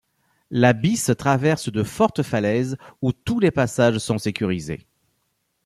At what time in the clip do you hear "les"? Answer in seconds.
3.39-3.51